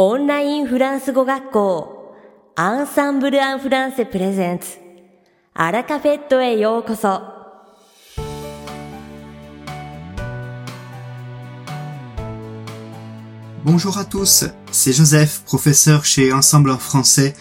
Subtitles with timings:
[0.00, 2.14] オンラインフランス語学校
[2.54, 4.76] アンサンブル・アン・フランセプレゼンツ
[5.54, 7.22] アラカフェットへようこそ
[13.64, 17.34] Bonjour à tous, c'est Joseph, professeur chez Ensemble en français.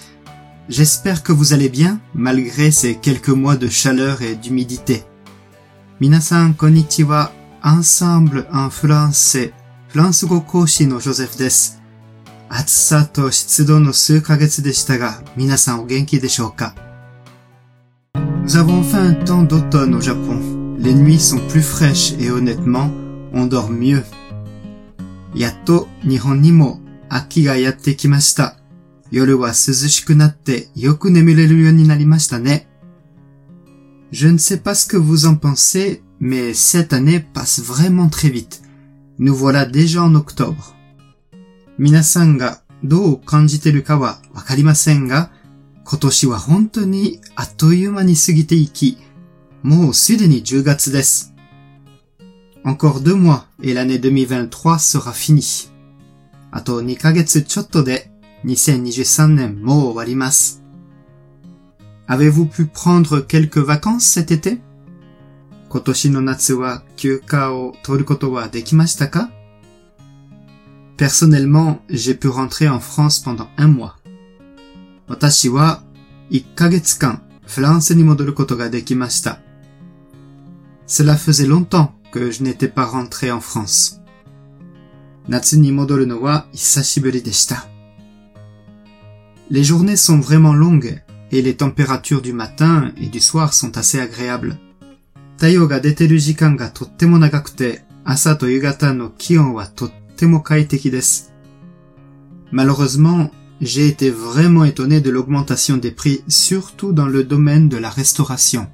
[0.69, 5.03] J'espère que vous allez bien malgré ces quelques mois de chaleur et d'humidité.
[5.99, 9.51] Minasan konnichiwa, Ensemble en français,
[9.89, 10.41] フランス語
[12.49, 16.75] 暑さと湿度の数ヶ月でしたが、皆さんお元気でしょうか
[18.43, 20.77] Nous avons fait un temps d'automne au Japon.
[20.77, 22.91] Les nuits sont plus fraîches et honnêtement,
[23.33, 24.03] on dort mieux.
[25.33, 28.57] やっと日本にも秋がやってきました。
[29.11, 32.67] 夜は涼しくなってよく眠れるようになりましたね。
[34.11, 38.61] Je ne sais pas ce que vous en pensez, mais cette année passe vraiment très vite.
[39.19, 40.75] Nous voilà déjà en octobre.
[41.82, 45.30] 皆さんがどう感じてるかはわかりませんが、
[45.84, 48.98] 今年は本当にあっという間に過ぎていき、
[49.62, 51.32] もうすでに10月です。
[52.66, 55.70] Encore deux mois et l'année 2023 sera finie.
[56.50, 58.10] あと2ヶ月ちょっとで
[58.44, 60.62] 2023年もう終わります。
[62.08, 64.60] Avez-vous pu prendre quelques vacances cet été?
[65.70, 69.30] 今年の夏は休暇を取ることはできましたか？
[70.99, 73.95] Personnellement, j'ai pu rentrer en France pendant un mois.
[75.07, 75.83] 私は
[76.31, 79.39] 1ヶ月間フランスに戻ることができました。
[80.87, 84.01] Cela faisait longtemps que je n'étais pas rentré en France.
[85.27, 87.67] 夏に戻るのは久しぶりでした。
[89.49, 94.57] Les journées sont vraiment longues et les températures du matin et du soir sont assez agréables.
[95.37, 101.33] 太陽が出てる時間がとっても長くて、朝と夕方の気温はとっ ても快適です。
[102.51, 103.29] Malheureusement,
[103.61, 108.67] j'ai été vraiment étonné de l'augmentation des prix, surtout dans le domaine de la restauration.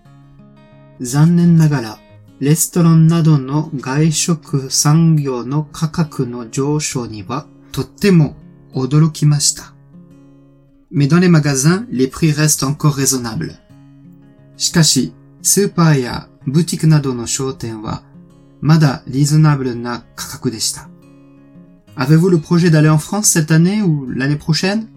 [1.00, 2.00] 残念ながら、
[2.40, 8.36] レストランなどの外食産業の価格の上昇にはとっても
[8.74, 9.74] 驚きました。
[10.92, 13.56] Mais dans les magasins, les prix restent encore raisonnables.
[14.58, 18.03] しかし、スーパーやブティックなどの商店は
[18.62, 20.90] まだリーズナブルな価格でした。
[21.99, 24.89] Avez-vous le projet d'aller en France cette année ou l'année prochaine?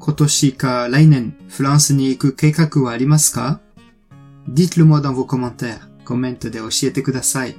[0.00, 3.60] 今年か来年、フランスに行く計画はありますか
[4.48, 5.78] Dites-le moi dans vos commentaires.
[6.04, 7.54] コメントで教えてください。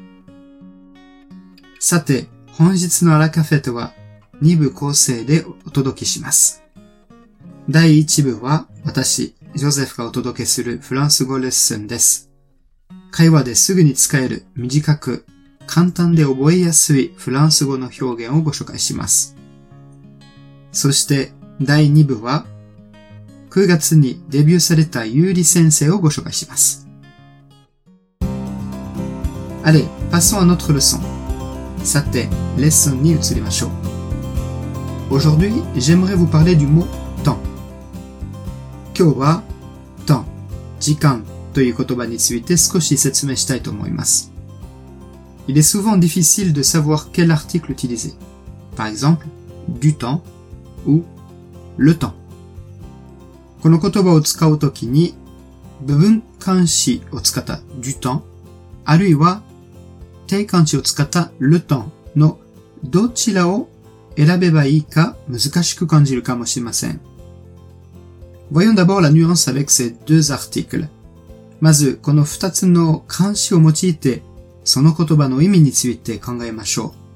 [1.79, 3.93] さて、本日のアラカフェとは
[4.41, 6.63] 2部構成でお届けします。
[7.69, 12.29] 第1部は私、ジョゼフがお届けするフランス語レッスンです。
[13.09, 15.25] 会話ですぐに使える短く
[15.67, 19.35] 簡単で覚えやすいフランス語の表現をご紹介します。
[20.71, 21.31] そして
[21.61, 22.45] 第2部は
[23.49, 26.87] 9月にデビューされたゆうり先生をご紹介します。
[29.63, 30.99] Allez, passons à notre leçon.
[31.83, 33.67] さて、レッスンに移りましょ
[35.09, 35.15] う。
[35.15, 36.85] Aujourd'hui, j'aimerais vous parler du mot
[37.23, 37.37] temps.
[38.97, 39.43] 今日は
[40.05, 40.25] temps,
[40.79, 41.23] 時間
[41.53, 44.32] という言葉について少し説明したいと思います。
[45.46, 48.14] Il est souvent difficile de savoir quel article utiliser.
[48.76, 49.26] Par exemple,
[49.68, 50.22] du temps
[50.86, 51.02] ou
[51.76, 52.14] le temps.
[53.60, 55.14] この言葉を使うときに
[55.80, 58.22] 部分漢詞を使った du temps
[58.84, 59.42] あるいは
[60.28, 62.38] 定冠詞を使った le temps の
[62.84, 63.68] どちらを
[64.16, 67.00] 選べばいいか難しく感じるかもしれません。
[68.50, 70.88] Voyons d'abord la nuance avec ces deux articles.
[71.60, 74.22] まず、この二つの漢詞を用いて、
[74.64, 77.08] その言葉の意味について考えましょう。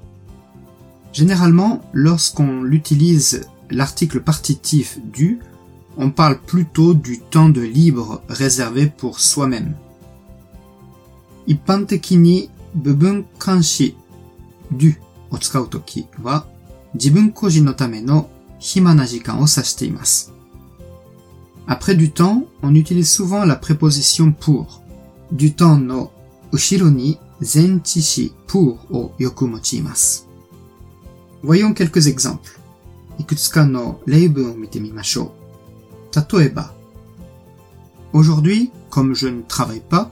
[1.13, 5.41] Généralement, lorsqu'on utilise l'article partitif du,
[5.99, 9.75] on parle plutôt du temps de libre réservé pour soi-même.
[11.47, 13.97] 一般的に部分漢詞
[14.73, 14.97] du
[15.31, 16.47] を使うときは
[16.95, 20.33] 自分個人のための暇な時間を指しています。
[21.67, 24.83] Après du temps, on utilise souvent la préposition pour.
[25.33, 26.11] Du temps の
[26.53, 30.29] 後ろに 前置詞 pour をよく用います。
[31.43, 32.39] Voyons quelques exemples.
[33.19, 35.33] いくつかの例文を見てみましょ
[36.15, 36.39] う。
[36.39, 36.73] 例えば、
[38.13, 40.11] Aujourd'hui, comme je ne travaille pas,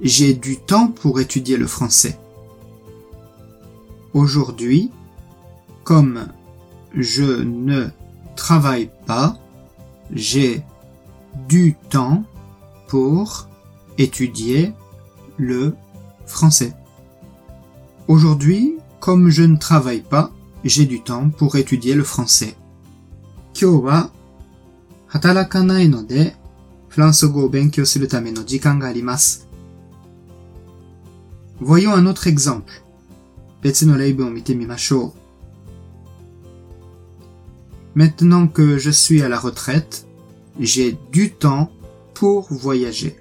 [0.00, 2.18] j'ai du temps pour étudier le français.
[4.14, 4.92] Aujourd'hui,
[5.82, 6.28] comme
[6.94, 7.88] je ne
[8.36, 9.36] travaille pas,
[10.12, 10.62] j'ai
[11.48, 12.24] du temps
[12.86, 13.48] pour
[13.98, 14.72] étudier
[15.36, 15.74] le
[16.26, 16.74] français.
[18.08, 20.30] Aujourd'hui, comme je ne travaille pas,
[20.64, 22.56] j'ai du temps pour étudier le français.
[23.58, 24.10] 今日は
[25.06, 26.36] 働かないので
[26.88, 29.48] フランス語を勉強するための時間があります。
[31.60, 32.64] Voyons un autre exemple.
[33.62, 35.14] 別の例文を見てみましょ
[37.94, 37.98] う。
[37.98, 40.06] Maintenant que je suis à la retraite,
[40.60, 41.70] j'ai du temps
[42.12, 43.16] pour voyager.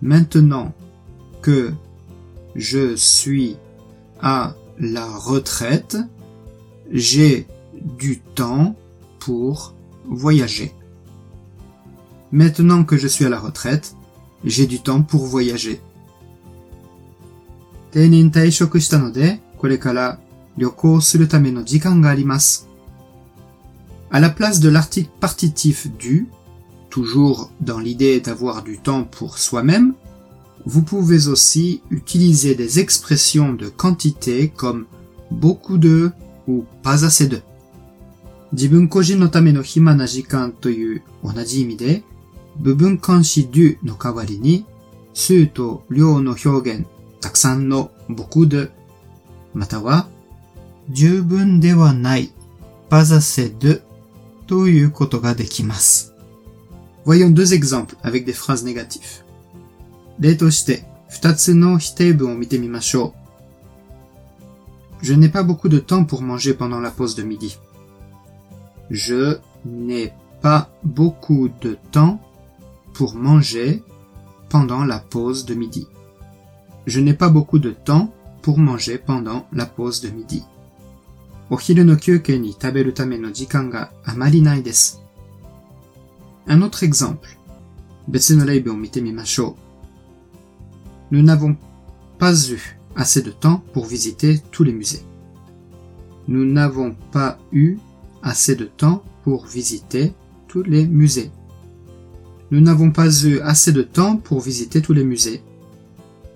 [0.00, 0.72] Maintenant
[1.42, 1.72] que
[2.54, 3.56] je suis
[4.20, 5.96] à la retraite,
[6.90, 8.74] j'ai du temps
[9.18, 9.74] pour
[10.06, 10.72] voyager.
[12.32, 13.94] Maintenant que je suis à la retraite,
[14.44, 15.80] j'ai du temps pour voyager.
[17.92, 20.18] 定年退職したので、これから
[20.58, 22.68] 旅行するための時間があります。
[24.10, 26.28] À la place de l'article partitif du,
[26.90, 29.94] toujours dans l'idée d'avoir du temps pour soi-même,
[30.64, 34.86] vous pouvez aussi utiliser des expressions de quantité comme
[35.30, 36.10] beaucoup de
[36.48, 37.42] ou pas assez de.
[38.52, 42.02] 自分個人のための暇な時間という同じ意味で、
[42.58, 44.64] 部分冠詞 du の代わりに、
[45.14, 46.86] 数と量の表現、
[47.20, 48.70] たくさんのbeaucoup de、
[49.52, 50.08] または、
[50.90, 52.30] 十分ではない、
[52.88, 53.82] pas assez de
[54.46, 56.14] ということができます。
[57.04, 59.24] Voyons deux exemples avec des phrases négatives.
[60.18, 63.14] 例として、二つの否定文を見てみましょ
[65.02, 65.04] う。
[65.04, 67.58] Je n'ai pas beaucoup de temps pour manger pendant la pause de midi.
[68.90, 70.12] Je n'ai
[70.42, 72.20] pas beaucoup de temps
[72.94, 73.82] pour manger
[74.48, 75.86] pendant la pause de midi.
[76.86, 78.10] Je n'ai pas beaucoup de temps
[78.42, 80.44] pour manger pendant la pause de midi.
[81.48, 85.00] お昼の休憩に食べるための時間があまりないです。
[86.48, 87.18] Un autre exemple.
[88.08, 89.59] 別の例文を見てみましょう。
[91.10, 91.56] Nous n'avons
[92.18, 92.58] pas eu
[92.94, 95.04] assez de temps pour visiter tous les musées.
[96.28, 97.78] Nous n'avons pas eu
[98.22, 100.12] assez de temps pour visiter
[100.48, 101.30] tous les musées.
[102.50, 105.42] Nous n'avons pas eu assez de temps pour visiter tous les musées.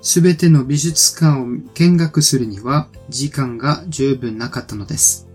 [0.03, 5.29] すべての美術館を見学するには時間が十分なかったのです。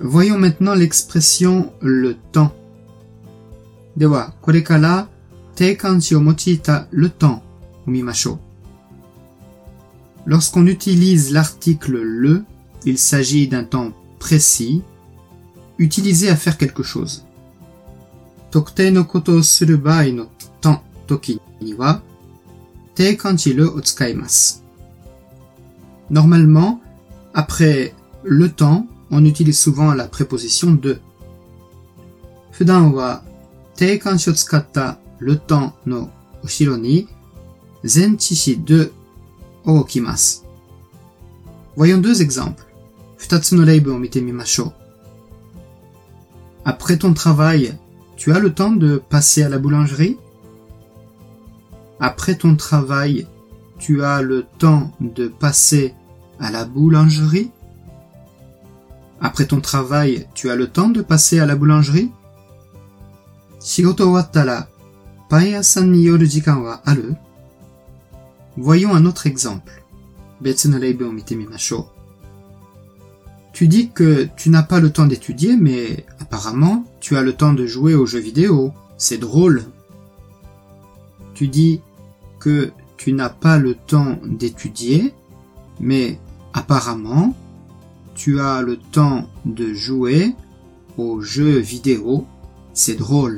[0.00, 2.50] Voyons maintenant l'expression le temps.
[3.96, 5.08] では、これから
[5.54, 7.42] 定冠詞を用いた le temps
[10.25, 12.43] Lorsqu'on utilise l'article le,
[12.85, 14.81] il s'agit d'un temps précis,
[15.77, 17.25] utilisé à faire quelque chose.
[18.51, 19.41] Tokutei no koto.
[26.09, 26.81] Normalement,
[27.33, 30.99] après le temps, on utilise souvent la préposition de.
[32.51, 33.23] Fudan wa
[35.19, 35.73] le temps
[37.82, 38.92] 前置詞 de
[39.64, 40.44] を置きます。
[41.76, 42.66] Voyons deux exemples.
[43.16, 44.72] 二つの例文を見てみましょう。
[46.64, 47.78] Après ton travail,
[48.16, 50.18] tu as le temps de passer à la boulangerie?
[51.98, 53.26] Après ton travail,
[53.78, 55.94] tu as le temps de passer
[56.38, 57.50] à la boulangerie?
[59.20, 62.12] Après ton travail, tu as le temps de passer à la boulangerie?
[63.60, 64.68] 仕事終わったら、
[65.28, 67.16] パン屋さんに寄る時間はある
[68.57, 69.83] Voyons un autre exemple.
[73.53, 77.53] Tu dis que tu n'as pas le temps d'étudier, mais apparemment, tu as le temps
[77.53, 78.71] de jouer aux jeux vidéo.
[78.97, 79.63] C'est drôle.
[81.33, 81.81] Tu dis
[82.39, 85.13] que tu n'as pas le temps d'étudier,
[85.79, 86.19] mais
[86.53, 87.35] apparemment,
[88.13, 90.35] tu as le temps de jouer
[90.97, 92.25] aux jeux vidéo.
[92.73, 93.37] C'est drôle.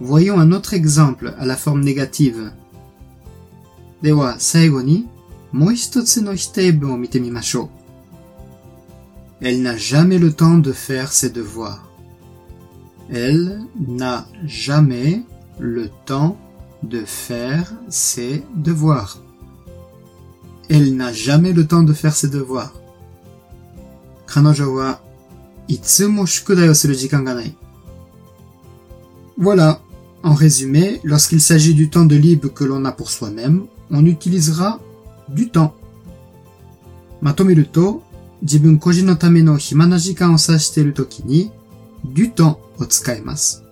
[0.00, 2.52] Voyons un autre exemple à la forme négative.
[4.02, 5.08] では最後に
[5.52, 7.70] もう一つの否定文を見てみましょう。
[9.40, 11.82] Elle n'a jamais le temps de faire ses devoirs.
[13.10, 15.22] Elle n'a jamais
[15.58, 16.36] le temps
[16.82, 19.18] de faire ses devoirs.
[20.68, 22.72] Elle n'a jamais le temps de faire ses devoirs.
[24.26, 25.00] 彼女は
[25.68, 27.56] いつも宿題をする時間がない。
[29.38, 29.78] Voilà.
[30.22, 34.80] En résumé, lorsqu'il s'agit du temps de libre que l'on a pour soi-même, on utilisera
[35.28, 35.74] du temps.
[37.20, 38.02] まとめると、
[38.42, 41.50] 自分個人のための暇な時間を指しているときに、
[42.04, 43.64] du temps を使います。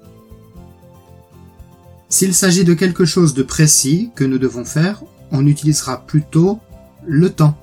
[2.08, 6.60] S'il s'agit de quelque chose de précis que nous devons faire, on utilisera plutôt
[7.04, 7.54] le temps.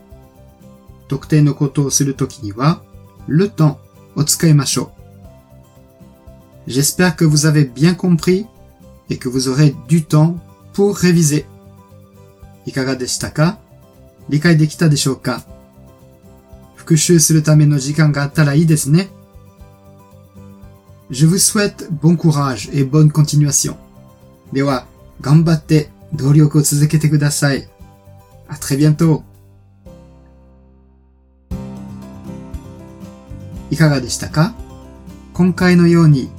[1.07, 2.81] 特定のことをするときには、
[3.27, 3.77] le temps
[4.15, 4.91] を使いましょ
[6.67, 6.69] う。
[6.69, 8.45] J'espère que vous avez bien compris
[9.10, 10.36] et que vous aurez du temps
[10.72, 11.46] pour réviser.
[12.66, 13.58] いかがでしたか
[14.28, 15.44] 理解できたでしょうか
[16.74, 19.08] 復習するための時間があったらいいですね。
[21.10, 23.76] Je vous souhaite bon courage et bonne continuation.
[24.52, 24.86] では、
[25.20, 27.68] 頑張って努力を続けてください。
[28.48, 29.22] あ、très bientôt!
[33.70, 34.54] いかがでしたか
[35.34, 36.30] 今回のように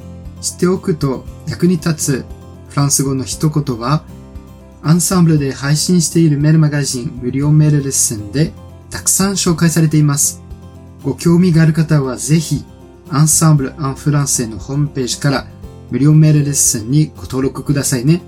[0.42, 2.26] 知っておくと役に立つ
[2.78, 4.04] フランス語の一言は、
[4.84, 8.54] アンサンブルで配信しているメールマガジン無料メールレッスンで
[8.92, 10.44] たくさん紹介されています。
[11.02, 12.64] ご興味がある方はぜひ、
[13.10, 15.48] アンサンブル・アン・フランセのホームページから
[15.90, 18.22] 無料メールレッスンにご登録くださいね。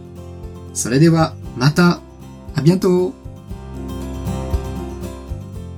[0.74, 2.00] それでは、また、
[2.56, 3.14] アビアント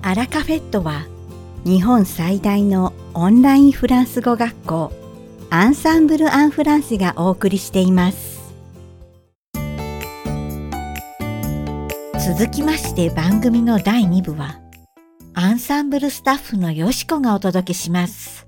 [0.02, 1.08] アラカフェットは、
[1.66, 4.94] 日本最大のオンラインフランス語学校、
[5.50, 8.31] アンサンブル・アン・フランセがお送りしています。
[12.34, 14.62] 続きまして番組の第2部は、
[15.34, 18.48] アンサンブルスタッフのよしこがお届けします。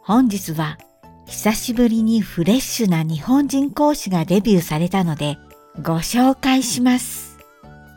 [0.00, 0.78] 本日は、
[1.26, 5.36] 久しぶりにフレッシュな日本人講師がデビューされたので
[5.82, 7.36] ご紹介します。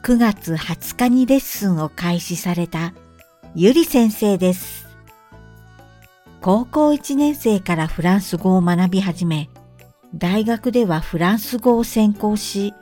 [0.04, 2.94] 9月20日にレッスンを開始された
[3.56, 4.88] ゆり先生です。
[6.42, 9.50] 高校1年生からフランス語を学び始め、
[10.14, 12.74] 大学ではフランス語を専攻し、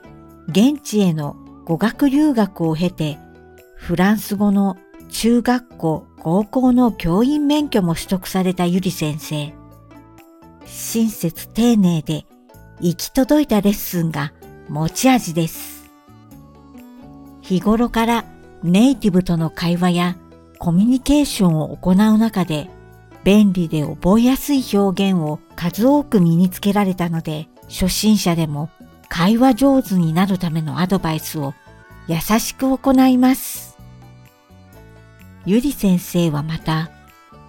[0.48, 3.18] 現地への語学留学を経て、
[3.76, 4.76] フランス語の
[5.08, 9.54] 中学校、高校の教員免許も取得されたゆり先生。
[10.66, 12.26] 親切丁寧で
[12.80, 14.32] 行き届いたレッスンが
[14.68, 15.90] 持ち味です。
[17.40, 18.24] 日頃から
[18.62, 20.16] ネイティブとの会話や
[20.58, 22.70] コミュニケーションを行う中で
[23.22, 28.70] 便利で覚えやすい表現を数多く身につけられたので初心者でも
[29.16, 31.54] 会話上手になるためのアドバイスを
[32.08, 33.78] 優しく行います。
[35.46, 36.90] ゆり先生はまた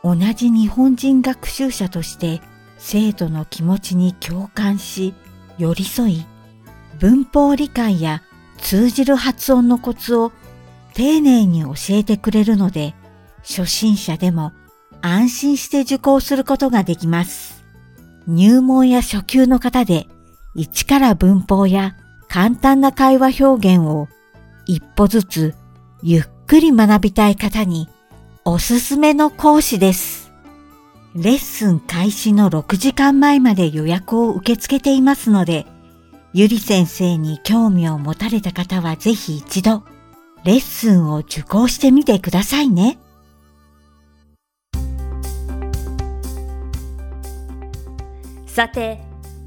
[0.03, 2.39] 同じ日本人学習者として
[2.77, 5.15] 生徒の気持ちに共感し、
[5.57, 6.25] 寄り添い、
[7.00, 8.22] 文法理解や
[8.60, 10.31] 通じる発音のコツを
[10.93, 12.93] 丁寧に教えてくれるので、
[13.41, 14.53] 初心者でも
[15.01, 17.63] 安心して受講することができます。
[18.27, 20.07] 入門や初級の方で、
[20.56, 21.96] 一から文法や
[22.30, 24.08] 簡単な会話表現を
[24.66, 25.54] 一歩ずつ
[26.02, 27.90] ゆっくり学びたい方に
[28.46, 30.32] おすすめの講師です。
[31.16, 35.66] レッスン開始の6時間前まで予約を受け付けていますので、
[36.34, 39.84] ゆり先生に興味を持たれた方はぜひ一度、
[40.44, 42.98] レッスンを受講してみてくださいね。
[48.46, 49.05] さて、